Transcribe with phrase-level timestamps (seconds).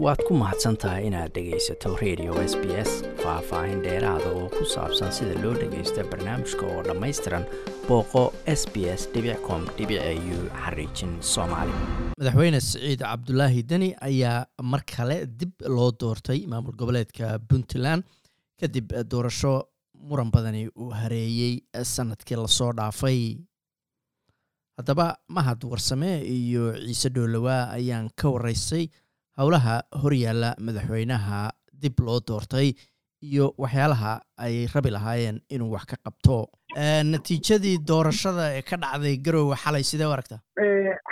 [0.00, 2.90] waad ku mahadsan tahay inaad dhegaysato radio s b s
[3.22, 7.44] faah-faahin dheeraada oo ku saabsan sida loo dhagaysto barnaamijka oo dhammaystiran
[7.88, 8.22] booqo
[8.60, 9.02] s b s
[9.46, 9.62] com
[10.36, 11.74] u xariijin soomaali.
[12.18, 18.02] Madaxweyne siciid cabdulaahi deni ayaa mar kale dib loo doortay maamul goboleedka puntland
[18.60, 19.54] kadib doorasho
[20.08, 21.54] muran badani uu hareeyey
[21.94, 23.20] sannadkii la soo dhaafay.
[24.78, 28.88] Haddaba mahad warsame iyo ciise dhoolowaa ayaan ka waraystay
[29.38, 31.40] howlaha horyaalla madaxweynaha
[31.82, 32.72] dib loo doortay
[33.22, 36.36] iyo waxyaalaha ay rabi lahaayeen inuu wax ka qabto.
[37.12, 40.40] Natiijadii doorashada ee ka dhacday garowe xalay sidee u aragtaa?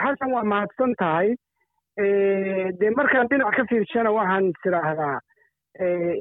[0.03, 1.29] Xasan waa mahadsan tahay.
[2.81, 5.17] Dee markaan dhinac ka fiirshana waxaan tiraahdaa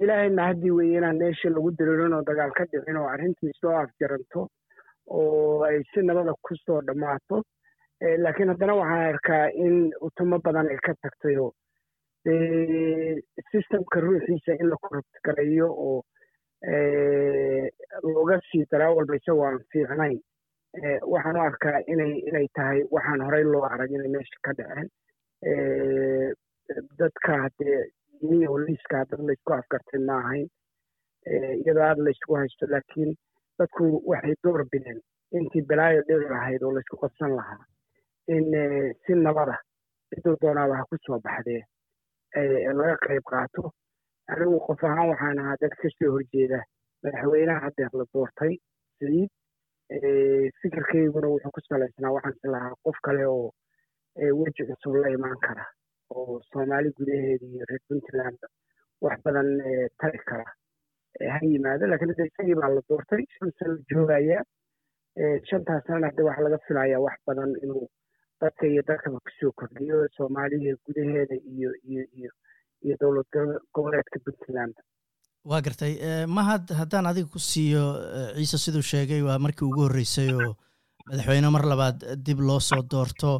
[0.03, 4.47] ilaahay mahadii weeye inaan meesha lagu diriirin oo dagaal ka dhicin oo arrintii soo afjaranto
[5.07, 7.41] oo ay si nabada ku soo dhammaato.
[8.23, 9.75] Laakiin haddana waxaan arkaa in
[10.07, 11.51] utumo badan ay ka tagtayoo
[13.51, 16.03] systemka ruuxiisa in la korobtgareeyo oo
[18.03, 20.19] looga sii daraa walba isagoo aan fiicnayn
[21.13, 24.89] waxaan u arkaa inay inay tahay waxaan horey loo arag inay meesha ka dhaceen
[26.99, 30.47] dadka haddee oo liiska dad laysku afgartay ma ahayn
[31.63, 33.15] iyadoo aada laysku haysto laakiin
[33.59, 34.99] dadku waxay door bideen
[35.31, 37.63] intii balaayo dhici lahayd oo laysku qabsan lahaa
[38.35, 38.45] in
[39.05, 39.55] si nabada
[40.09, 41.63] ciduu doonaaba ha ku soo baxdee
[42.79, 43.63] laga qayb qaato.
[44.31, 46.59] Anigu qof ahaan waxaan ahaa dad ka soo horjeeda
[47.03, 48.53] madaxweynaha haddeer la doortay
[48.99, 49.29] siciid
[50.61, 53.51] fikirkayguna wuxuu ku salaysnaa waxaan is lahaa qof kale oo
[54.39, 55.65] weji cusub la imaan kara
[56.15, 58.39] oo soomaali gudaheeda iyo reer puntland
[59.01, 59.49] wax badan
[59.99, 60.45] tari kara.
[61.33, 64.39] Ha yimaado lakiin hadda isagii baa la doortay shan sano joogaya
[65.49, 67.85] shantaas sanana hadda waxaa laga filayaa wax badan inuu
[68.41, 72.31] dadka iyo dadkaba ku soo kordhiyo soomaaliya gudaheeda iyo iyo iyo
[72.85, 73.27] iyo dowlad
[73.75, 74.75] goboleedka puntland
[75.49, 75.93] waa gartay
[76.37, 77.83] mahad haddaan adiga ku siiyo
[78.37, 80.51] ciise siduu sheegay waa markii ugu horreysay oo
[81.09, 81.97] madaxweyne mar labaad
[82.27, 83.31] dib loo soo doorto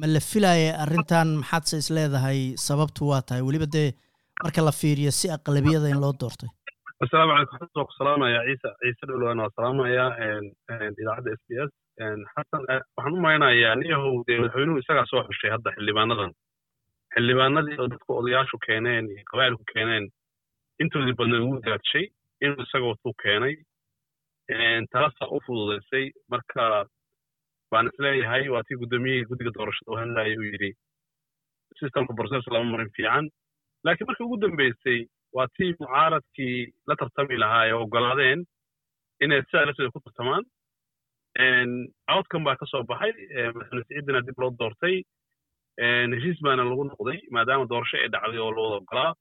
[0.00, 3.88] ma la filaya arrintan maxaadse is leedahay sababtu waa tahay weliba dee
[4.44, 6.50] marka la fiiriyo si aqlabiyada in loo doortay
[7.04, 10.04] asalaamu calaykum waa ku salaamaya ciise ciise dhowlowaan waa salaamaya
[11.00, 16.32] idaacadda s b s waxaan u malaynayaa niyahow dee madaxweynuhu isagaa soo xushay hadda xildhibaanadan.
[17.14, 20.04] Xildhibaanadii oo dadku odayaashu keeneen iyo qabaa'ilku keeneen
[20.82, 22.04] intoodii badna ugu daadshay
[22.44, 23.54] inuu isaga watuu keenay
[24.92, 26.62] taasaa u fududaysay marka
[27.70, 30.70] baan is leeyahay waa tii guddoomiyihii guddiga doorashada u hadlayay uu yidhi
[31.78, 33.26] systemka process lama marin fiican.
[33.84, 35.00] Laakiin markii ugu dambeysay
[35.36, 38.40] waa tii mucaaradkii la tartami lahaa ee oggolaadeen
[39.24, 40.44] inay sidaa lafteeda ku tartamaan
[42.14, 43.12] outcome baa ka soo baxay
[43.54, 44.96] madaxweyne siciidina dib loo doortay
[46.14, 49.12] heshiis baana lagu noqday maadaama doorasho ay dhacday oo lawada oggolaa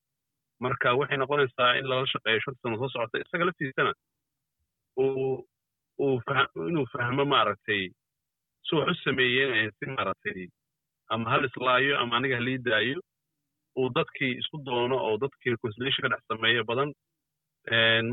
[0.65, 3.91] marka waxay noqonaysaa in lala shaqeeyo shanta sano soo socota isaga laftiisana
[5.03, 5.47] uu
[6.05, 6.21] uu
[6.69, 7.83] inuu fahmo maaragtay
[8.67, 10.47] si wax u sameeyeen si maaragtay
[11.13, 12.99] ama hal islaayo ama aniga halii daayo
[13.79, 16.89] uu dadkii isku doono oo dadkii reconciliation ka dhex sameeyo badan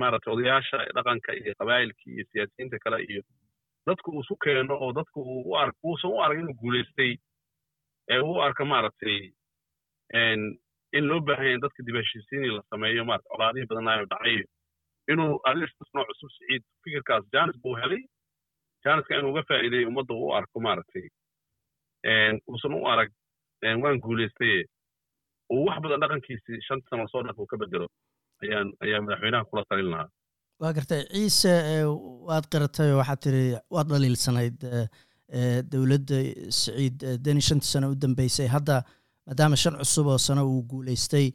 [0.00, 3.22] maaragtay odayaasha dhaqanka iyo qabaa'ilkii iyo siyaasiyiinta kale iyo
[3.86, 5.18] dadku uu isu keeno oo dadku
[5.88, 7.12] uusan u arag inuu guulaystay
[8.12, 9.18] ee uu arka maaragtay
[10.96, 14.44] in loo baahan yahay dadka dib heshiisiinii la sameeyo maarata colaadihii badnaayo dhacayo
[15.12, 15.32] inuu
[15.94, 18.02] nooc cusub siciid fikirkaas janis buu helay.
[18.84, 21.06] Janiska inuu uga faa'iideeyo ummadda uu u arko maaragtay
[22.50, 23.10] uusan u arag
[23.82, 24.64] waan guulaystaye
[25.52, 27.88] uu wax badan dhaqankiisii shanta sano la soo dhaf uu ka bedelo.
[28.82, 30.08] Ayaa madaxweynaha kula talin lahaa
[30.60, 31.52] waa gartay ciise
[32.28, 33.44] waad qiratay waxaad tiri
[33.74, 34.58] waad dhaliilsanayd
[35.72, 36.18] dowladda
[36.58, 38.48] siciid deni shantii sano u dambeysay.
[38.56, 38.76] Hadda
[39.26, 41.26] maadaama shan cusub oo sano uu guulaystay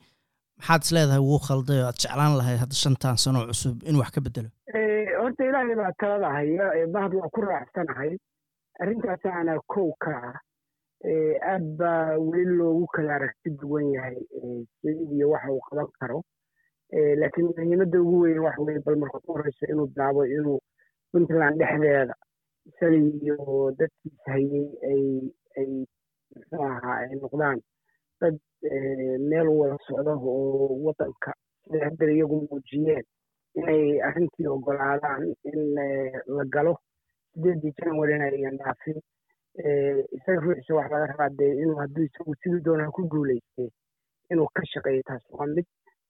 [0.60, 4.10] maxaad is leedahay wuu khalday oo aad jeclaan lahayd hadda shantan sano cusub in wax
[4.16, 4.50] ka bedelo
[5.22, 8.12] horta ilaahay baa talada haya mahad waa ku raacsanahay.
[8.82, 10.38] Arrintaas ana kow ka ah
[11.54, 14.18] aad baa weli loogu kala aragti duwan yahay
[14.82, 16.18] siciid iyo waxa uu qaban karo
[16.92, 20.60] laakiin muhiimadda ugu weyn waxa weye bal marka u horeysa inuu bilaabo inuu
[21.12, 22.16] puntland dhexdeeda
[22.70, 25.04] isaga iyo dadkiis hayey ay
[25.60, 25.72] ay
[26.60, 27.60] ahaa ay noqdaan
[28.22, 28.38] dad
[29.30, 31.34] meel wada socdo oo waddanka
[31.66, 33.04] siday iyagu muujiyeen
[33.56, 35.60] inay arrintii oggolaadaan in
[36.38, 36.74] la galo
[37.34, 38.98] sideedii janwarina ayan dhaafin.
[40.16, 43.70] Isaga ruuxiisa wax laga rabaa dee inuu hadduu isagu sidii doonaa ku guulaystay
[44.32, 45.66] inuu ka shaqeeyo taas waa mid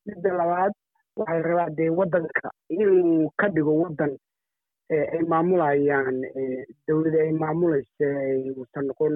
[0.05, 0.73] midda labaad
[1.19, 4.13] waxaa la rabaa dee waddanka inuu ka dhigo waddan
[4.89, 6.17] ay maamulayaan
[6.87, 8.07] dowladda ay maamulaysa
[8.57, 9.15] uusan noqon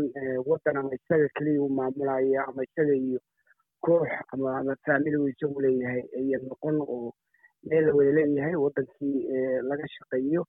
[0.49, 3.19] waddan ama isaga keliya uu maamulaya ama isaga iyo
[3.85, 7.11] koox ama ama faamiligu isagu leeyahay ayan noqon oo
[7.69, 9.17] meel la wada leeyahay waddankii
[9.69, 10.41] laga shaqeeyo.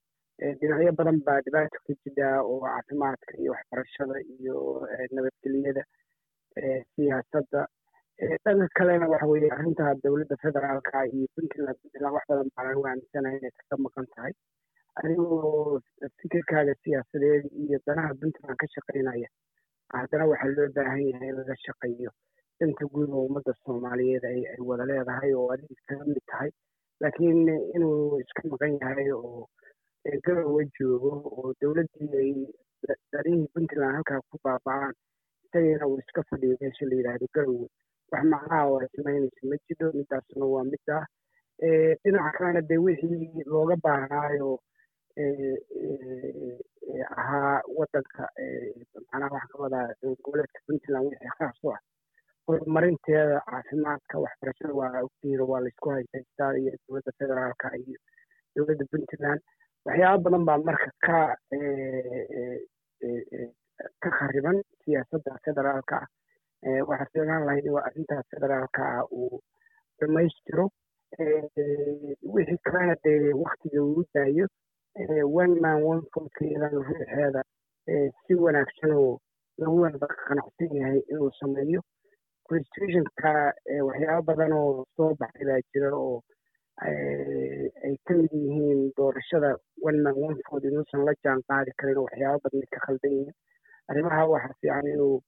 [0.61, 4.57] Dhinacyo badan baa dhibaato ka jira oo caafimaadka iyo waxbarashada iyo
[5.15, 5.83] nabadgelyada
[6.95, 7.61] siyaasadda
[8.45, 13.39] dhanka kalena waxa weeye arrinta dowladda federaalka iyo puntland puntland wax badan baa lagu aaminsanahay
[13.41, 14.33] inay kaga maqan tahay
[15.01, 15.81] adigoo
[16.21, 19.29] fikirkaaga siyaasadeed iyo danaha puntland ka shaqaynaya
[19.97, 22.11] haddana waxaa loo baahan yahay in laga shaqeeyo
[22.61, 24.41] danta guud oo ummadda soomaaliyeed ay
[24.71, 26.51] wada leedahay oo adiga kaga mid tahay
[27.03, 27.41] laakiin
[27.77, 29.49] inuu iska maqan yahay oo
[30.27, 32.31] garowe joogo oo dowladdii ay
[33.13, 34.93] darihii puntland halkaa ku baaba'aan
[35.47, 37.67] isagana uu iska fadhiyo meesha la yidhaahdo garowe
[38.13, 41.05] wax macnaha oo ay samaynaysa ma jiro midaasna waa mid ah.
[42.03, 44.51] Dhinaca kalena dee wixii looga baahnaayo
[47.21, 48.23] ahaa waddanka
[49.11, 49.87] macnaha waxaa ka wadaa
[50.25, 51.81] goboleedka puntland wixii khaas u ah.
[52.49, 57.99] Horumarinteeda caafimaadka waxbarashada waa ogtihiin waa laysku haysaystaa iyo dowladda federaalka iyo
[58.57, 59.41] dowladda puntland.
[59.87, 61.19] Waxyaaba badan baa marka ka
[64.03, 66.09] ka khariban siyaasadda federaalka ah
[66.89, 69.41] waxaa fiilaan lahayd in arrintaas federaalka ah uu
[70.01, 70.69] dhammaystiro.
[72.35, 74.47] Wixii kalena dee waktiga uu daayo
[75.43, 77.43] one man one votekeedan ruuxeeda
[78.27, 79.19] si wanaagsan oo
[79.59, 81.81] lagu wada qanacsan yahay inuu sameeyo.
[82.49, 83.31] Constitutionka
[83.89, 86.21] waxyaaba badan oo soo baxay baa jira oo
[87.85, 89.57] ay ka mid yihiin doorashada
[89.89, 93.35] one man one vote inuusan la jaan qaadi karin oo waxyaaba badan ka khaldan yihiin.
[93.91, 95.23] Arrimaha waxaa fiican inuu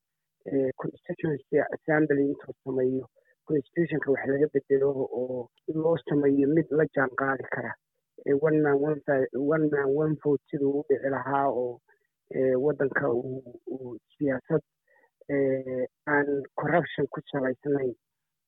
[0.81, 3.07] constituency assembly intuu sameeyo.
[3.47, 4.91] Constitutionka wax laga bedelo
[5.21, 7.73] oo loo sameeyo mid la jaan qaadi kara
[8.41, 11.81] one man one man one vote siduu u dhici lahaa oo
[12.65, 14.63] waddanka uu siyaasad
[16.15, 16.27] aan
[16.61, 17.95] corruption ku salaysnayn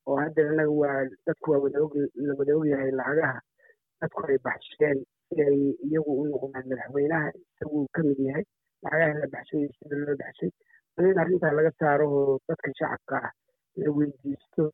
[0.07, 1.95] oo hadda innaga waa dadku waa wada og
[2.27, 3.41] la wada ogyahay lacagaha
[4.01, 4.99] dadku ay baxsheen
[5.29, 5.59] si ay
[5.89, 8.45] iyagu u noqdaan madaxweynaha isaguu ka mid yahay.
[8.85, 10.51] Lacagaha la baxshay iyo sida loo baxshay
[10.99, 13.31] in arrintaa laga saaro oo dadka shacabka ah
[13.83, 14.65] la weydiisto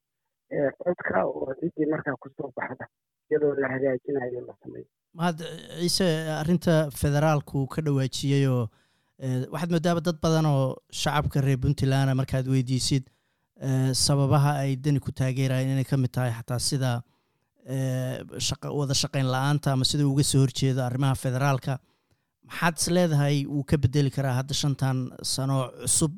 [0.83, 2.85] codka oo ciddii markaa ku soo baxda
[3.31, 4.89] iyadoo la hagaajinayo la sameeyo
[5.21, 5.39] mahad
[5.81, 6.07] ciise
[6.41, 8.65] arrinta federaalku ka dhawaajiyey oo
[9.55, 10.67] waxaad moodaaba dad badan oo
[11.03, 13.05] shacabka reer puntland markaad weydiisid
[14.05, 16.93] sababaha ay dani ku taageerayeen inay ka mid tahay xataa sida.
[18.79, 21.75] Wada shaqayn la'aanta ama sida uga soo horjeedo arrimaha federaalka
[22.51, 24.99] maxaad is leedahay wuu ka bedeli karaa hadda shantan
[25.35, 26.13] sano cusub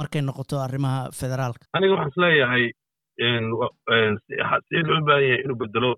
[0.00, 1.64] markay noqoto arrimaha federaalka?
[1.76, 2.64] Aniga waxaan is leeyahay
[3.18, 5.90] si loo baahan yahay inuu bedelo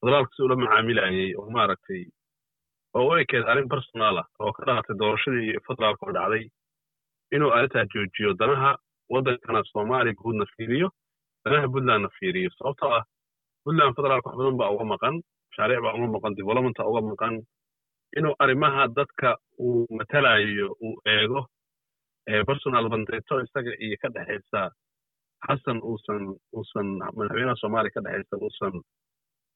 [0.00, 2.02] federaalka si ula macaamilayay oo maaragtay
[2.96, 6.44] oo u ekeed arrin personaal ah oo ka dhalatay doorashadii federaalka oo dhacday
[7.34, 8.70] inuu arrintaa joojiyo danaha
[9.12, 10.88] waddankana soomaaliya guudna fiiriyo
[11.44, 12.50] danaha puntlandna fiiriyo.
[12.58, 13.04] Sababtoo ah
[13.64, 15.14] puntland federaalka wax badan baa uga maqan
[15.50, 17.34] mashaariic baa uga maqan developmenta uga maqan
[18.18, 21.40] inuu arrimaha dadka uu matalayo uu eego
[22.48, 24.60] personal bandeeto isaga iyo ka dhexaysa
[25.46, 26.22] xasan uusan
[26.56, 28.74] uusan madaxweynaha soomaaliya ka dhexaysa uusan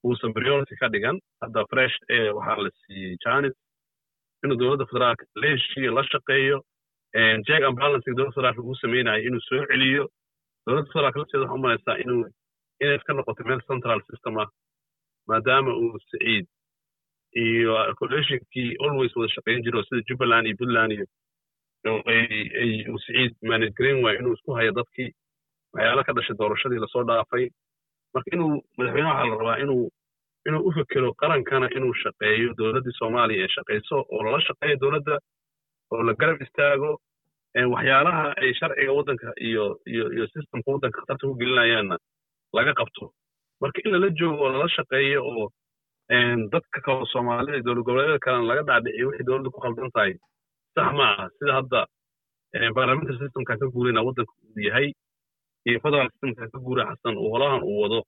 [0.06, 1.16] uusan priority ka dhigan.
[1.42, 3.54] Hadda fresh ee waxaa la siiyey janis
[4.44, 6.58] inuu dowladda federaalka la heshiiyo la shaqeeyo
[7.48, 10.04] jack and balancing dowladda federaalka uu sameynayo inuu soo celiyo.
[10.66, 12.24] Dowladda federaalka lafteeda waxaa umalaysaa inuu
[12.82, 14.48] inay iska noqoto meel central system ah
[15.28, 16.46] maadaama uu saciid
[17.34, 21.06] iyo coalitionkii always wada shaqayn jiro sida jubbaland iyo puntland iyo
[23.42, 25.10] manage gareyn waayo inuu isku hayo dadkii
[25.74, 27.48] waxyaala ka dhashay doorashadii la soo dhaafay.
[28.14, 29.90] Marka inuu madaxweynaha waxaa la rabaa inuu
[30.48, 35.18] inuu u fekero qarankana inuu shaqeeyo dowladdii soomaaliya ee shaqayso oo lala shaqeeyo dowladda
[35.92, 36.90] oo la garab istaago
[37.74, 41.96] waxyaalaha ay sharciga waddanka iyo iyo iyo systemka waddanka khatarta ku gelinayaanna
[42.56, 43.04] laga qabto.
[43.60, 45.48] Marka in lala joogo oo lala shaqeeyo oo
[46.52, 50.12] dadka kale soomaalida iyo dowlad goboleedyada kalena laga dhaadhiciyo wixii dowladda ku khaldan tahay
[50.74, 51.80] sax ma aha sida hadda
[52.76, 54.88] parliamentary systemka ka guurayna waddanka uu yahay
[55.68, 58.00] iyo federal systemka ka guura xasan uu holahan uu wado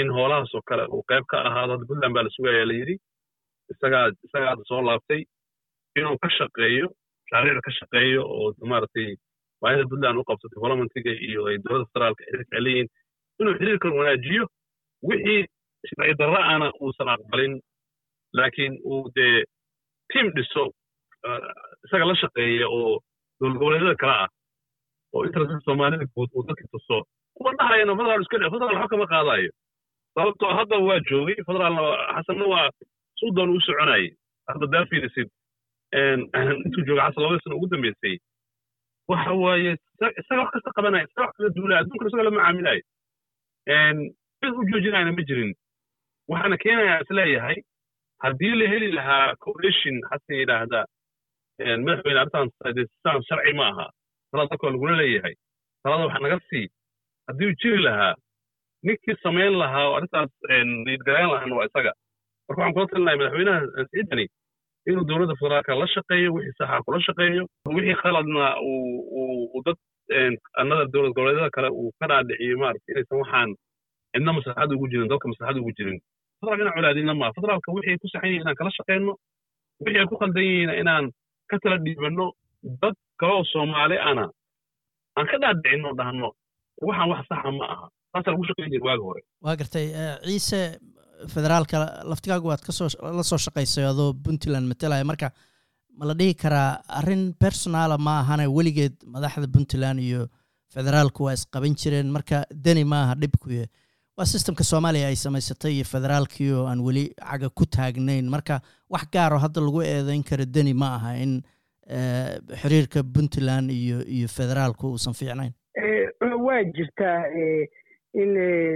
[0.00, 2.96] in hoolahaasoo kale uu qayb ka ahaado hadda puntland baa la sugaya la yidhi
[3.72, 5.22] isagaa isagaa hadda soo laabtay
[5.98, 6.86] inuu ka shaqeeyo
[7.24, 9.08] mashaariicda ka shaqeeyo oo maaragtay
[9.62, 12.88] baahida puntland u qabto developmentiga iyo ay dowladda federaalka xiriirka leeyihiin
[13.40, 14.44] inuu xiriirkan wanaajiyo
[15.08, 15.40] wixii
[15.88, 17.54] sharci darra'ana uusan aqbalin
[18.38, 19.44] laakiin uu dee
[20.12, 20.64] tiam dhiso
[21.84, 23.00] isaga la shaqeeya oo
[23.38, 24.28] dowlad goboleedyada kale ah
[25.14, 26.98] oo interest soomaalida guud uu dadka tuso
[27.34, 29.50] kuwa dhahayana federal iska dhe federal waxba kama qaadayo.
[30.14, 31.82] Sababtoo hadda waa joogay federaalna
[32.14, 32.70] xasanna waa
[33.18, 34.06] suu doon u soconayay
[34.48, 35.28] hadda daa fiirisid
[36.64, 38.16] intuu joogay xasan labada sano ugu dambeysay.
[39.08, 39.72] Waxa waaye
[40.20, 42.82] isaga wax kasta qabanaya isaga wax kala duulaya adduunkan isaga la macaamilayo
[44.40, 45.52] cid u joojinayna ma jirin
[46.28, 47.56] waxaana keenayaa is leeyahay
[48.24, 50.80] haddii la heli lahaa coalition hase yidhaahda
[51.84, 53.86] madaxweyne arrintan sidaan sharci ma aha.
[54.32, 55.34] Talada dalkoo lagula leeyahay.
[55.84, 56.66] Talada wax naga sii
[57.28, 58.14] haddii uu jiri lahaa
[58.86, 60.30] ninkii samayn lahaa oo arrintaas
[60.86, 61.92] liidgarayn lahaana waa isaga.
[62.48, 64.26] Marka waxaan kula talinahay madaxweynaha siciidani
[64.90, 67.42] inuu dowladda federaalka la shaqeeyo wixii saxa kula shaqeeyo
[67.76, 69.78] wixii khaladna uu dad
[70.60, 73.50] annada dowlad goboleedyada kale uu ka dhaadhiciyo maarata inaysan waxaan
[74.12, 75.98] cidna maslaxad ugu jirin dalka maslaxad ugu jirin
[76.40, 79.12] federaalka inaan colaadina maa federaalka wixii ku saxan inaan kala shaqeyno
[79.84, 81.04] wixii ay ku khaldan yihiin inaan
[81.50, 82.26] ka tala dhiibanno
[82.82, 84.24] dad kaloo soomaali ana
[85.18, 86.28] aan ka dhaadhicinno dhahno
[86.88, 89.86] waxaan wax saxa ma aha taasaa lagu shaqeyn jira waagi hore waa gartay
[90.26, 90.60] ciise
[91.34, 91.76] federaalka
[92.10, 92.88] laftigaagu waad ka soo
[93.18, 95.28] la soo shaqaysay adoo puntland matalaya marka
[95.98, 100.22] ma la dhihi karaa arrin personaala ma ahane weligeed madaxda puntland iyo
[100.74, 103.64] federaalku waa isqaban jireen marka deni ma aha dhibkuye
[104.20, 108.28] waa sistemka soomaaliya ay samaysatay iyo federaalkii oo aan weli caga ku taagnayn.
[108.28, 108.60] Marka
[108.92, 111.40] wax gaaro hadda lagu eedeyn karo deni ma aha in
[112.60, 115.52] xiriirka puntland iyo iyo federaalku uusan fiicnayn.
[116.46, 117.24] Waa jirtaa
[118.12, 118.34] in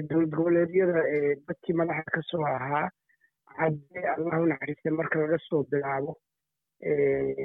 [0.09, 1.03] dowlad goboleedyada
[1.49, 2.89] dadkii madaxa ka soo ahaa
[3.59, 6.17] cabdi allahu naxariiste marka laga soo bilaabo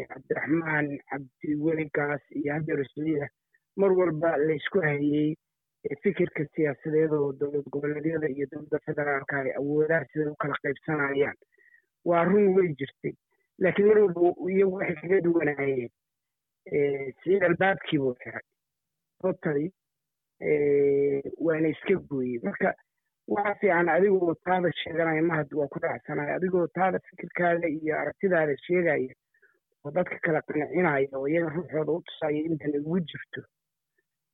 [0.10, 3.28] cabdiraxmaan cabdiweligaas iyo hadeer siciida
[3.76, 5.36] mar walba laysku hayey
[6.04, 11.38] fikirka siyaasadeed oo dowlad goboleedyada iyo dowladda federaalka ay awoodaan siday u kala qaybsanayaan
[12.06, 13.14] waa run way jirtay.
[13.60, 14.22] Laakiin mar walba
[14.52, 15.90] iyagu waxay kaga duwanaayeen
[17.20, 18.44] siciid albaabkii buu xiray.
[19.22, 19.72] Totally
[21.46, 22.40] waana iska gooyey.
[22.44, 22.74] Marka
[23.28, 29.14] waxa fiican adigoo taada sheeganaya mahad waa ku dhacsanayo adigoo taada fikirkaada iyo aragtidaada sheegaya
[29.86, 33.42] oo dadka kala qancinaya oo iyaga ruuxooda u tusaya intan ugu jirto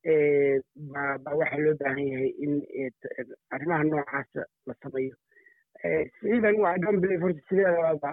[0.05, 2.53] baa waxaa loo baahan yahay in
[3.55, 5.15] arrimaha noocaasa la sameeyo.
[6.19, 8.11] Siciid anigu i don't believe horta sideedaba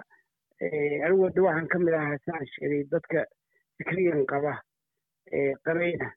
[1.05, 3.25] anigu wada waxaan ka mid ahaa saan sheegay dadka
[3.79, 4.55] fikriyan qaba
[5.67, 6.09] qabayna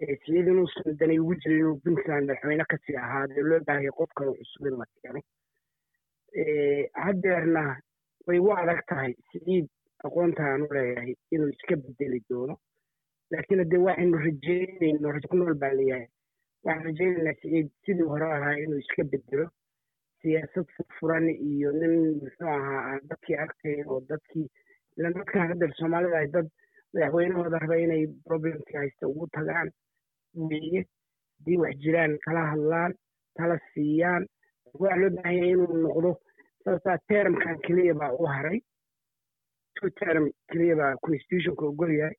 [0.00, 4.32] siciid inuusan danay ugu jirin inuu puntland madaxweyne ka sii ahaadee loo baahaya qof kale
[4.38, 5.20] cusub in la keeno.
[7.04, 7.64] Haddeerna
[8.26, 9.66] way u adag tahay siciid
[10.04, 12.54] aqoonta aan u leeyahay inuu iska bedeli doono
[13.32, 16.06] laakiin haddee waxaynu rajeynayno rajo ku nool baa leeyahay
[16.64, 19.46] waxaan rajeynaynaa siciid sidii hore ahaa inuu iska bedelo
[20.22, 24.46] siyaasad furfuran iyo nin muxuu ahaa aan dadkii arkayn oo dadkii
[24.96, 26.48] ilan dadkan haddeer soomaalida ay dad
[26.94, 29.70] madaxweynahooda raba inay problemkii haysta ugu tagaan
[30.50, 30.82] weeye
[31.38, 32.92] haddii wax jiraan kala hadlaan
[33.38, 34.26] tala siiyaan
[34.80, 36.10] waa loo baahan yahay inuu noqdo
[36.64, 38.58] saasaa termkan keliya baa u haray
[39.80, 42.16] two term keliya baa constitutionka ogol yahay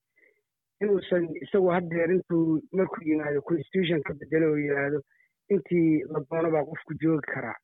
[0.82, 5.00] inuusan isagu haddeer intuu markuu yimaado constitution ka bedelo oo yidhaahdo
[5.54, 7.58] intii la doono baa qofku joogi karaa.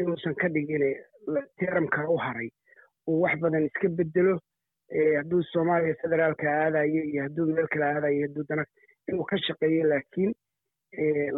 [0.00, 0.84] Inuusan ka dhigin
[1.58, 2.48] termka u haray
[3.08, 4.38] uu wax badan iska bedelo.
[5.16, 8.64] Hadduu soomaaliya federaalka aadayo iyo hadduu meel kale aadayo hadduu dana
[9.08, 10.32] inuu ka shaqeeyo laakiin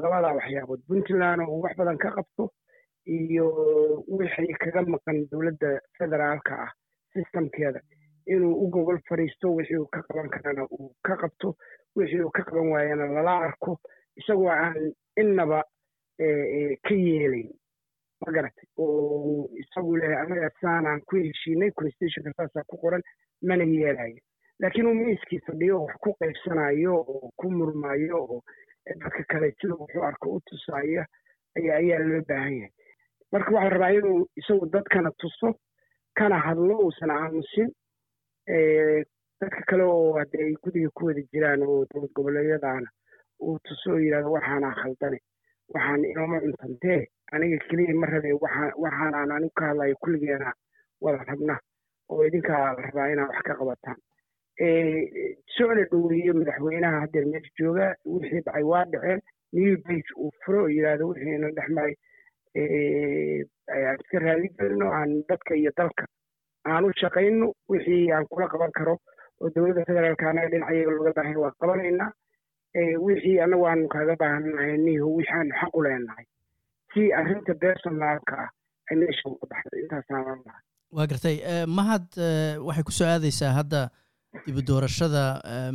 [0.02, 2.50] labadaa waxyaabood puntland oo wax badan ka qabto
[3.06, 3.46] iyo
[4.18, 6.70] wixii kaga maqan dowladda federaalka ah
[7.14, 7.80] systemkeeda
[8.26, 11.56] inuu u gogol fadhiisto wixii uu ka qaban karana uu ka qabto
[11.96, 13.78] wixii uu ka qaban waayana lala arko
[14.16, 15.62] isagoo aan innaba
[16.86, 17.50] ka yeelayn
[18.20, 18.66] ma garatay?
[18.78, 23.02] Oo isagu lehay anaga saanaan ku heshiinay constitutionka saasaa ku qoran
[23.42, 24.20] mana yeelayo.
[24.60, 28.40] Laakiin uu miiskii fadhiyo wax ku qaybsanayo oo ku murmayo oo
[28.86, 31.04] dadka kale sida wuxuu arko u tusaya
[31.58, 32.72] ayaa ayaa loo baahan yahay.
[33.32, 35.54] Marka waxaa rabaa inuu isagu dadkana tuso
[36.14, 37.68] kana hadlo uusan aamusin
[39.40, 42.88] dadka kale oo hadde ay gudiga ku wada jiraan oo dowlad goboleedyadaana
[43.40, 45.18] uu tuso oo yidhahdo waxaanaa khaldane
[45.74, 48.32] waxaan inooma cuntantee aniga keliya ma rabe
[48.84, 50.52] waxaanaan anigu ka hadlayo kulligeena
[51.00, 51.58] wada rabna
[52.10, 53.98] oo idinkaa la rabaa inaa wax ka qabataan.
[55.56, 59.20] Socda dhoweeyo madaxweynaha haddeer meesha jooga wixii dhacay waa dhaceen
[59.52, 61.94] new bage uu furo oo yidhaahdo wixiina dhex maray
[63.74, 66.04] aan iska raali gelino aan dadka iyo dalka
[66.72, 68.94] aan u shaqayno wixii aan kula qaban karo
[69.42, 72.10] oo dowladda federaalka anaga dhinacayaga looga baahan waa qabanaynaa
[73.06, 76.24] wixii annagu aanu kaaga baahannahay niho wixii aanu u leenahay.
[76.94, 78.50] Si arrinta personaalka ah
[78.90, 80.62] ay meesha uga baxdo intaasaan lahay
[80.96, 81.36] waa gartay
[81.78, 82.06] mahad
[82.68, 83.80] waxay ku soo aadaysaa hadda
[84.46, 85.22] dibu doorashada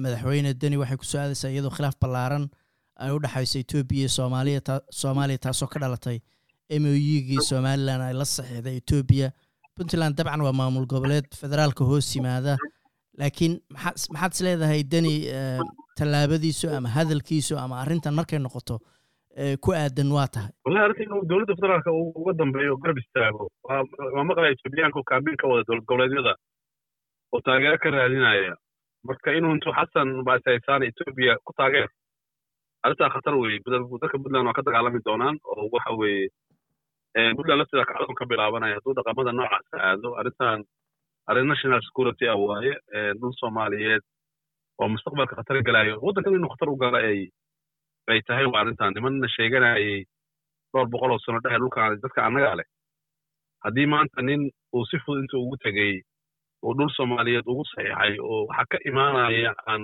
[0.03, 2.46] madaxweyne deni waxay ku soo aadaysaa iyadoo khilaaf ballaaran
[3.03, 4.62] ay u dhexayso etoobiya iyo soomaaliya
[5.01, 6.17] soomaaliya taasoo ka dhalatay
[6.81, 9.27] m o ugii somalilan ay la saxiixday etoobiya
[9.79, 12.55] puntland dabcan waa maamul goboleed federaalka hoos yimaada.
[13.19, 15.13] Laakiin maxaad is leedahay deni
[16.00, 18.75] tallaabadiisu ama hadalkiisu ama arrintan markay noqoto
[19.63, 20.51] ku aadan waa tahay?
[20.65, 23.45] Wallahi arrinta inuu dowladda federaalka uga dambeeyo garab istaago.
[23.67, 26.33] Waa maqlaya etoobiyaanka kaabiin ka wada dowlad goboleedyada
[27.33, 28.55] oo taageero ka raadinaya.
[29.07, 31.89] Marka inuu intuu xasan baasaysaana etoobiya ku taageer
[32.83, 33.59] arrintaa khatar weeye
[34.01, 36.27] dadka puntland waa ka dagaalami doonaan oo waxa weeye
[37.35, 40.63] puntland lafteeda kacdoon ka bilaabanaya hadduu dhaqamada noocaasa aado arrintan
[41.29, 42.73] arrin national security ah waaye
[43.19, 44.03] dhul soomaaliyeed
[44.81, 47.19] oo mustaqbalka khatar galayo waddankan inuu khatar u gala ay
[48.11, 50.05] ay tahay waa arrintan nimanna sheeganayay
[50.73, 52.67] dhowr boqol oo sano dhexe dhulkan dadka annagaa leh
[53.65, 54.41] haddii maanta nin
[54.75, 55.93] uu si fudud intuu ugu tegey
[56.63, 59.83] oo dhul soomaaliyeed ugu saxiixay oo waxaa ka imaanaya aan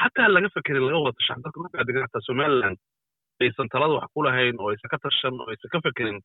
[0.00, 2.78] xataa laga fekerin laga wada tashan dadka dhulkaa degan xataa somaliland
[3.42, 6.18] aysan talada wax ku lahayn oo aysan ka tashan oo aysan ka fekerin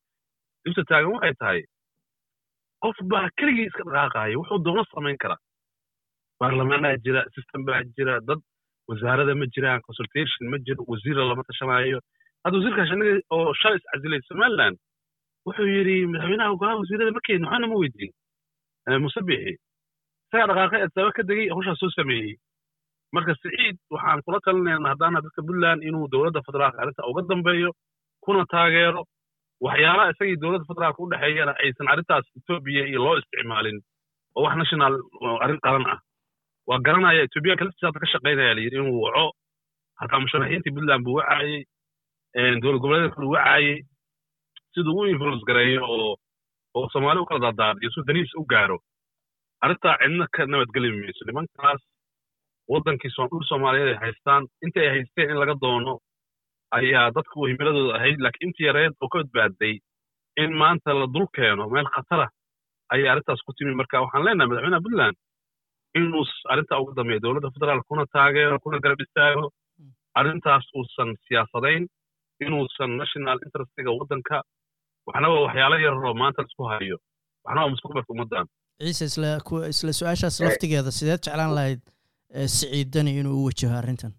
[0.64, 1.60] dhibta taagan waxay tahay
[2.84, 5.40] qof baa keligii iska dhaqaaqaya wuxuu doono samayn karaa.
[6.40, 8.40] Baarlamaanaa jira system baa jira dad
[8.88, 11.98] wasaarada ma jiraan consultation ma jiro wasiira lama tashanaayo
[12.44, 14.76] hadda wasiirkaas anaga oo shalay is casilay somaliland
[15.46, 18.12] wuxuu yidhi madaxweynaha golaha wasiirada ma keenin waxaana ma weydiin.
[19.04, 19.52] Musabixi
[20.26, 22.34] isagaa dhaqaaqay adsaaba ka degay hawshaas soo sameeyey.
[23.14, 27.70] Marka siciid waxaan kula talinayna haddaana dadka puntland inuu dowladda federaalka arrinta uga dambeeyo
[28.24, 29.00] kuna taageero
[29.66, 33.78] waxyaalaha isagii dowladda federaalka u dhexeeyana aysan arrintaas etoobiya iyo loo isticmaalin
[34.36, 34.94] oo wax national
[35.44, 35.98] arrin qaran ah.
[36.68, 39.26] Waa garanaya etoobiyaanka laftiisa hadda ka shaqaynaya layidhi inuu waco.
[40.00, 41.62] Hataa musharaxiintii puntland buu wacaayey
[42.62, 43.76] dowlad goboleedka buu wacaayey
[44.74, 46.12] siduu u influence gareeyo oo
[46.76, 48.78] oo soomaali u kala daadaadiyo suu daniis u gaaro
[49.64, 51.22] arrintaa cidna ka nabadgeli mayso.
[51.28, 51.80] Nimankaas
[52.72, 55.92] waddankii dhul soomaaliyeed ay haystaan inta ay haysteen in laga doono
[56.78, 59.74] ayaa dadku himiladooda ahayd laakiin intii yareed oo ka badbaaday
[60.42, 62.26] in maanta la dul keeno meel khatara
[62.92, 63.74] ayay arrintaas ku timi.
[63.80, 65.16] Marka waxaan leenahay madaxweynaha puntland
[65.98, 69.44] inuu arrintaa uga dambeeyo dowladda federaalka kuna taageero kuna garab istaago
[70.20, 71.84] arrintaas uusan siyaasadayn
[72.44, 74.36] inuusan national interestiga waddanka
[75.08, 76.96] waxnaba waxyaalo yaroo maanta la isku hayo
[77.46, 78.46] waxnaba mustaqbalka ummaddan
[78.84, 79.28] ciise isla
[79.74, 81.80] isla su'aashaas laftigeeda sideed jeclaan lahayd
[82.56, 84.12] siciidani inuu u wajaho arrintan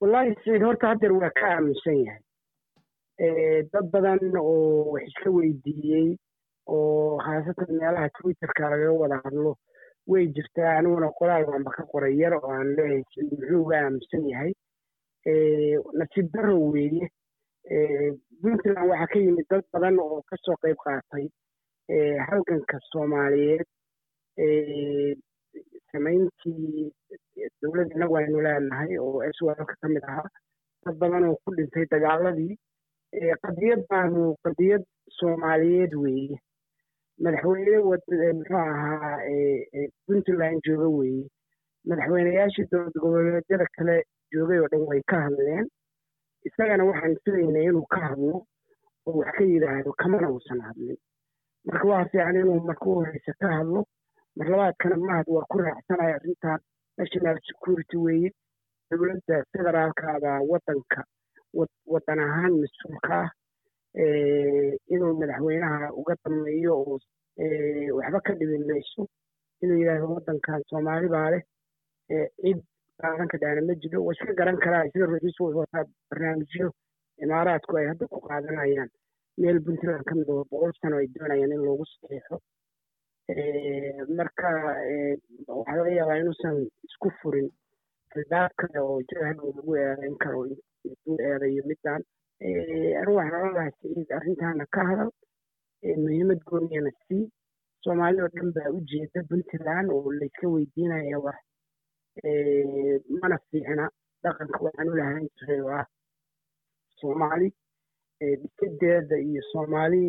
[0.00, 6.16] wallaahi siciid horta haddeer waa ka aaminsan yahay dad badan oo wax iska weydiiyey
[6.66, 9.56] oo khaasatan meelaha twitterka lagaga wada hadlo
[10.06, 14.24] way jirtaa aniguna qoraal baanba ka qoray yar oo aan leeyahay siciid muxuu uga aaminsan
[14.32, 14.52] yahay?
[15.98, 17.06] Nasiib darro weeye.
[18.40, 21.26] Puntland waxaa ka yimid dad badan oo ka soo qayb qaatay
[22.28, 23.66] halganka soomaaliyeed
[25.92, 26.92] samayntii
[27.62, 30.28] dowladda innagu aynu leenahay oo swalka ka mid ahaa
[30.84, 32.54] dad badan oo ku dhintay dagaaladii
[33.44, 34.82] qadiyad baanu qadiyad
[35.18, 36.38] soomaaliyeed weeye.
[37.22, 39.18] Madaxweyne muxuu ahaa
[40.06, 41.26] puntland jooga weeye.
[41.88, 43.96] Madaxweyneyaashii dowlad goboleedyada kale
[44.32, 45.66] joogay oo dhan way ka hadleen.
[46.48, 48.46] Isagana waxaan filaynay inuu ka hadlo
[49.06, 50.96] oo wax ka yidhaahdo kamana uusan hadlin.
[51.66, 53.84] Marka waa fiican inuu marka u horeysa ka hadlo
[54.36, 56.60] mar labaadkana mahad waa ku raacsanaya arrintan
[57.00, 58.30] national security weeye
[58.90, 61.00] dowladda federaalkaabaa waddanka
[61.92, 63.28] waddan ahaan mas'uulka ah
[64.94, 66.98] inuu madaxweynaha uga dameeyo oo
[67.98, 69.02] waxba ka dhibin mayso
[69.62, 71.42] inuu yidhaahdo waddankan soomaali baa leh
[72.42, 72.58] cid
[73.02, 76.68] qaadan dhaana ma jiro waa iska garan karaa sida ra'iisul wuxuu wataa barnaamijyo
[77.24, 78.90] imaaraadku ay hadda ku qaadanayaan.
[79.42, 82.36] Meel puntland ka mid oo boqol sano ay doonayaan in loogu saxiixo
[84.18, 84.48] marka
[85.46, 87.48] waxaa laga yaabaa inuusan isku furin
[88.16, 90.40] albaab kale oo jahlow lagu eedayn karo
[90.88, 92.02] intuu eedayo middan
[92.98, 95.10] anigu waxaan oran lahaa siciid arrintaana ka hadal
[96.02, 97.22] muhiimad gooniyana sii.
[97.84, 101.38] Soomaali oo dhan baa u jeeda puntland oo layska weydiinaya wax
[103.20, 103.86] mana fiicna
[104.24, 105.86] dhaqanka waxaan u lahaan jiray oo ah
[107.00, 107.48] soomaali
[108.20, 110.00] dhisadeeda iyo soomaali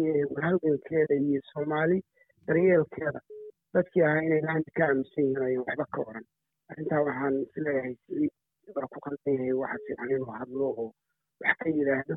[0.44, 1.98] halgankeeda iyo soomaali
[2.48, 3.20] daryeelkeeda
[3.74, 6.26] dadkii ahaa inay laanta ka aaminsan yihiin ayan waxba ka oran
[6.72, 8.32] arrintaa waxaan is leeyahay siciid
[8.76, 10.88] waa ku qaldan yahay waxa fiican inuu hadlo oo
[11.44, 12.16] wax ka yidhaahdo.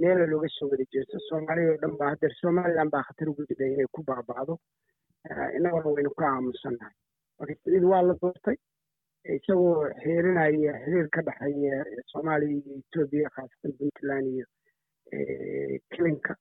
[0.00, 3.66] Meela looga soo wada jeesto soomaaliya oo dhan baa haddeer somaliland baa khatar ugu jira
[3.72, 4.54] inay ku baaba'do.
[5.56, 6.94] Innaguna waynu ka aamusannahay
[7.38, 8.56] marka siciid waa la doortay
[9.36, 11.76] isagoo xeerinaya xiriir ka dhexeeya
[12.12, 14.46] soomaaliya iyo etoobiya khaasatan puntland iyo
[15.92, 16.32] kilinka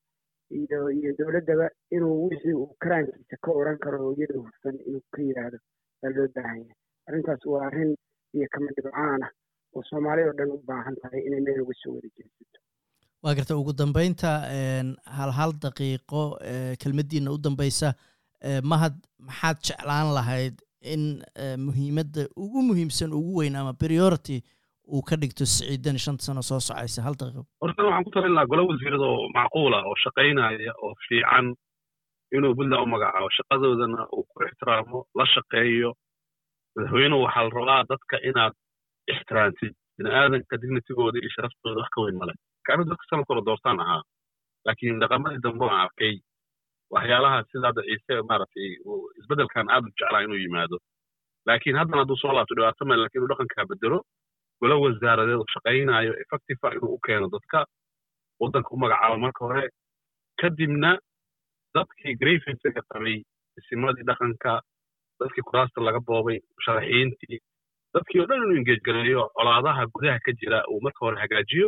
[0.49, 5.21] iyo iyo dowladdaba inuu wixii uu karaankiisa ka oran karo oo iyada hufan inuu ka
[5.21, 5.57] yidhaahdo
[6.01, 6.75] baa loo baahan yahay
[7.07, 7.95] arrintaas waa arrin
[8.33, 9.31] iyo kama dhibcaan ah
[9.75, 12.59] oo soomaaliya oo dhan u baahan tahay inay meel uga soo wada jeesato.
[13.23, 14.29] Waa garta ugu dambeynta
[15.17, 16.21] hal hal daqiiqo
[16.81, 17.93] kelmaddiina u dambeysa
[18.63, 18.93] mahad
[19.27, 20.55] maxaad jeclaan lahayd
[20.93, 21.03] in
[21.65, 24.41] muhiimadda ugu muhiimsan ugu weyn ama priority
[24.93, 27.01] uu ka dhigto siciidan shanta sano soo socaysa.
[27.05, 27.43] Hal daqiiqo.
[27.61, 31.47] Horta waxaan ku talin lahaa golo wasiirada oo macquula oo shaqaynaya oo fiican
[32.35, 33.29] inuu puntland u magacaabo.
[33.37, 35.89] Shaqadoodana uu ku ixtiraamo la shaqeeyo
[36.75, 38.53] madaxweynuhu waxaa la rabaa dadka inaad
[39.13, 39.73] ixtiraantid.
[39.97, 42.33] Bini aadanka dignitigooda iyo sharaftooda wax ka weyn male
[42.67, 44.01] kaanu dadka sanadka hore doortaan ahaa.
[44.65, 46.13] Laakiin dhaqamadii dambe aan arkay
[46.95, 48.67] waxyaalaha sida hadda ciise maaragtay
[49.19, 50.77] isbeddelkan aad u jeclaa inuu yimaado.
[51.47, 53.97] Laakiin haddana hadduu soo laabto dhibaato male laakiin inuu dhaqankaa bedelo
[54.61, 57.59] golo wasaaradeed oo shaqaynayo effectiva inuu u keeno dadka
[58.41, 59.63] waddanka u magacaabo marka hore
[60.41, 60.91] kadibna
[61.75, 63.17] dadkii grievansiga qabay
[63.59, 64.51] isimadii dhaqanka
[65.19, 67.37] dadkii kuraasta laga boobay sharaxiintii
[67.95, 71.67] dadkii oo dhan inuu engage gareeyo colaadaha gudaha ka jira uu marka hore hagaajiyo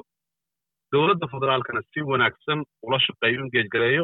[0.91, 4.03] dowladda federaalkana si wanaagsan ula shaqeeyo engage gareeyo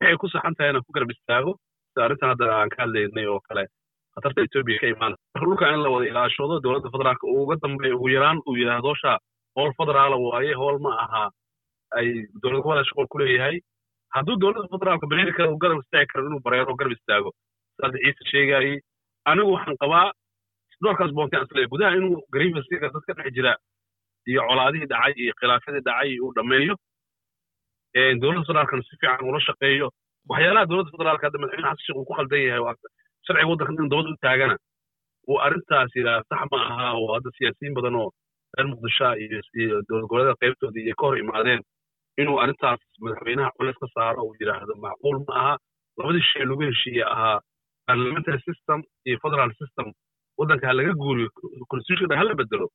[0.00, 1.52] waxay ku saxan tahay inaan ku garab istaago
[1.90, 3.64] sida arrintan hadda aan ka hadlaynay oo kale
[4.14, 8.38] khatarta etoobiya ka imaana dhulka in la wada ilaashado dowladda federaalka uga dambeeyo ugu yaraan
[8.48, 9.12] uu yidhaahdo sha
[9.56, 11.24] howl federaala waaye howl ma aha
[11.98, 12.06] ay
[12.42, 13.56] dowlad goboleed shaqol ku leeyahay.
[14.14, 17.30] Hadduu dowladda federaalka bareeri kara uu garab istaagi karo inuu bareero garab istaago
[17.80, 18.72] saada ciise sheegayay
[19.30, 20.06] anigu waxaan qabaa
[20.84, 23.52] doorkaas boontaan is leeyahay gudaha inuu grievansiga dadka dhex jira
[24.30, 26.74] iyo colaadihii dhacay iyo khilaafyadii dhacay uu dhammeeyo
[28.22, 29.88] dowladda federaalkana si fiican ula shaqeeyo.
[30.32, 32.62] Waxyaalaha dowladda federaalka hadda madaxweyne xasan sheekh uu ku qaldan yahay
[33.26, 34.56] sharciga waddanka in dabad u taagana.
[35.30, 38.08] Uu arrintaas yidhaha sax ma aha oo hadda siyaasiyiin badan oo
[38.56, 41.60] reer muqdisho iyo dowlad goboleeda qaybtooda iyo ka hor imaadeen
[42.20, 45.54] inuu arrintaas madaxweynaha culeys ka saaro uu yidhaahdo macquul ma aha.
[45.98, 47.38] Labadii shay lagu heshiiye ahaa
[47.88, 49.86] parliamentary system iyo federal system.
[50.38, 51.28] Waddanka ha laga guuriyo
[51.72, 52.66] constitution ha la bedelo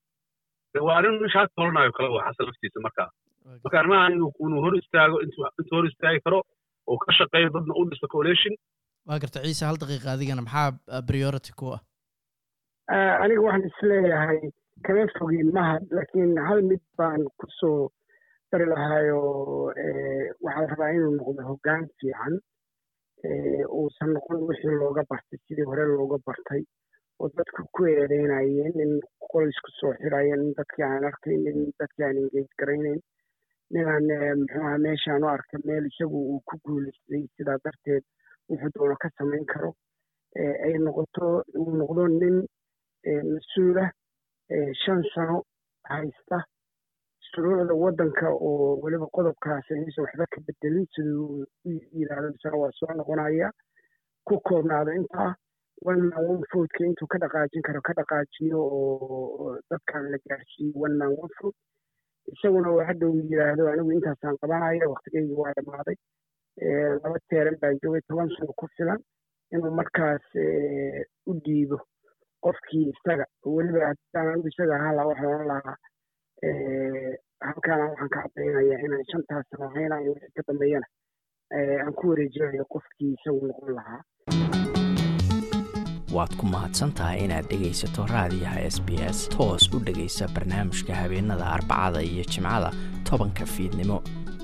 [0.88, 3.10] waa arrin ishaas tolanayo kale waa xasan laftiisa markaa
[3.64, 6.40] marka arrimahan inuu hor istaago intuu hor istaagi karo
[6.92, 8.54] oo ka shaqeeyo dadna u dhiso coalition
[9.08, 11.82] waa garta ciise hal daqiiqa adigana maxaa priority ku ah?
[13.24, 14.40] Aniga waxaan is leeyahay
[14.86, 17.92] kama fogin mahad laakiin hal mid baan ku soo
[18.52, 19.74] dari lahaayoo
[20.44, 22.36] waxaa la rabaa inuu noqdo hoggaan fiican
[23.80, 26.62] uusan noqon wixii looga bartay sidii hore looga bartay
[27.20, 28.94] oo dadku ku eedeynayeen in
[29.32, 33.00] qolisku soo xirayeen in dadkii aan arkayn in dadkii aan engage garaynayn
[33.74, 34.06] ninaan
[34.42, 38.04] muxuuha meeshaan u arkay meel isagu uu ku guulaystay sidaa darteed
[38.50, 39.74] wuxuu doono ka samayn karo
[40.66, 42.38] ay noqoto uu noqdo nin
[43.34, 43.90] mas'uulah
[44.84, 45.44] shan sano
[45.90, 46.38] haysta
[47.30, 52.94] shuruucda waddanka oo weliba qodobkaas aysan waxba ka bedelin siduu u yidhaahdo isana waa soo
[53.00, 53.52] noqonaya
[54.28, 55.36] ku koobnaado intaa
[55.86, 60.96] one man one foodka intuu ka dhaqaajin karo ka dhaqaajiyo oo dadkan la gaarsiiyo one
[61.02, 61.54] man one food
[62.34, 65.96] isaguna oo hadda uu yidhaahdo anigu intaasaan qabanaya waktigayga waa dhammaaday
[67.04, 69.00] laba teeran baan joogay toban sano ku filan
[69.54, 70.26] inuu markaas
[71.30, 71.78] u dhiibo
[72.46, 73.26] qofkii isaga.
[73.46, 75.76] Weliba haddaan anigu isaga ahaa waxaan oran lahaa
[77.48, 80.88] halkaana waxaan ka caddaynaya inaan shantaas sano haynayo wixii ka dambeeyana
[81.86, 84.02] aan ku wareejinayo qofkii isagu noqon lahaa.
[86.16, 91.46] Waad ku mahadsan tahay inaad dhegaysato raadiyaha s b s toos u dhegaysa barnaamijka habeenada
[91.56, 92.70] arbacada iyo jimcada
[93.10, 93.98] tobanka fiidnimo